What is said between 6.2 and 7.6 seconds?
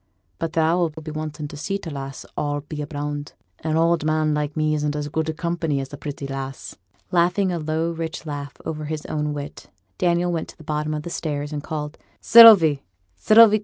lass.' Laughing a